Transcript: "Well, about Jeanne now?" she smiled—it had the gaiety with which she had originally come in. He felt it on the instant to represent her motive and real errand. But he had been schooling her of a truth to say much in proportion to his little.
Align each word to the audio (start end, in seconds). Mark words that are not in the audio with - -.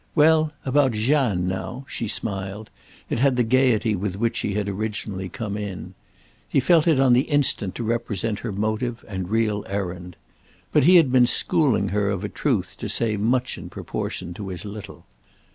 "Well, 0.15 0.51
about 0.65 0.93
Jeanne 0.93 1.47
now?" 1.47 1.85
she 1.87 2.07
smiled—it 2.07 3.19
had 3.19 3.35
the 3.35 3.43
gaiety 3.43 3.95
with 3.95 4.15
which 4.17 4.37
she 4.37 4.55
had 4.55 4.67
originally 4.67 5.29
come 5.29 5.55
in. 5.55 5.93
He 6.49 6.59
felt 6.59 6.87
it 6.87 6.99
on 6.99 7.13
the 7.13 7.29
instant 7.29 7.75
to 7.75 7.83
represent 7.83 8.39
her 8.39 8.51
motive 8.51 9.05
and 9.07 9.29
real 9.29 9.63
errand. 9.69 10.15
But 10.71 10.85
he 10.85 10.95
had 10.95 11.11
been 11.11 11.27
schooling 11.27 11.89
her 11.89 12.09
of 12.09 12.23
a 12.23 12.29
truth 12.29 12.77
to 12.79 12.89
say 12.89 13.15
much 13.15 13.59
in 13.59 13.69
proportion 13.69 14.33
to 14.33 14.47
his 14.47 14.65
little. 14.65 15.05